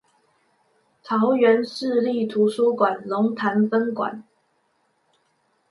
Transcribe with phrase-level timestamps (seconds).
[1.03, 4.23] 桃園市立圖書館龍潭分館